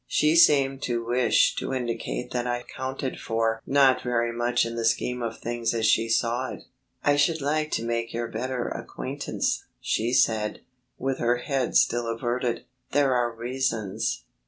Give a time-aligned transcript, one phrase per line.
[0.07, 4.83] She seemed to wish to indicate that I counted for not very much in the
[4.83, 6.63] scheme of things as she saw it.
[7.03, 10.61] "I should like to make your better acquaintance," she said,
[10.97, 14.25] with her head still averted, "there are reasons...."